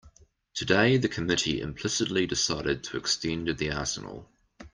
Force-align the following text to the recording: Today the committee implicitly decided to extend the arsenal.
Today 0.55 0.97
the 0.97 1.07
committee 1.07 1.61
implicitly 1.61 2.25
decided 2.25 2.83
to 2.85 2.97
extend 2.97 3.47
the 3.55 3.71
arsenal. 3.71 4.27